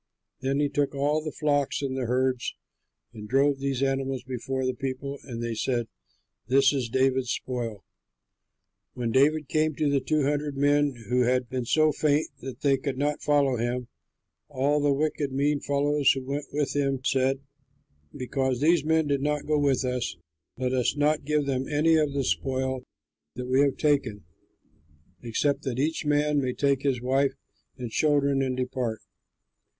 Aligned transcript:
Then 0.39 0.59
he 0.59 0.67
took 0.67 0.95
all 0.95 1.21
the 1.23 1.31
flocks 1.31 1.83
and 1.83 1.95
the 1.95 2.07
herds 2.07 2.55
and 3.13 3.29
drove 3.29 3.59
those 3.59 3.83
animals 3.83 4.23
before 4.23 4.65
the 4.65 4.73
people, 4.73 5.19
and 5.25 5.43
they 5.43 5.53
said, 5.53 5.87
"This 6.47 6.73
is 6.73 6.89
David's 6.89 7.29
spoil." 7.29 7.85
When 8.95 9.11
David 9.11 9.47
came 9.47 9.75
to 9.75 9.91
the 9.91 9.99
two 9.99 10.23
hundred 10.23 10.57
men 10.57 10.95
who 11.09 11.21
had 11.21 11.49
been 11.51 11.65
so 11.65 11.91
faint 11.91 12.31
that 12.39 12.61
they 12.61 12.77
could 12.77 12.97
not 12.97 13.21
follow 13.21 13.57
him, 13.57 13.89
all 14.49 14.79
the 14.81 14.91
wicked, 14.91 15.31
mean 15.31 15.59
fellows 15.59 16.09
who 16.13 16.23
went 16.23 16.45
with 16.51 16.75
him 16.75 17.01
said, 17.03 17.41
"Because 18.11 18.59
these 18.59 18.83
men 18.83 19.05
did 19.05 19.21
not 19.21 19.45
go 19.45 19.59
with 19.59 19.85
us, 19.85 20.17
let 20.57 20.73
us 20.73 20.97
not 20.97 21.25
give 21.25 21.45
them 21.45 21.67
any 21.67 21.95
of 21.97 22.13
the 22.13 22.23
spoil 22.23 22.83
that 23.35 23.45
we 23.45 23.61
have 23.61 23.77
taken, 23.77 24.23
except 25.21 25.61
that 25.61 25.77
each 25.77 26.05
man 26.07 26.41
may 26.41 26.53
take 26.53 26.81
his 26.81 27.03
wife 27.03 27.35
and 27.77 27.91
children 27.91 28.41
and 28.41 28.57
depart." 28.57 28.99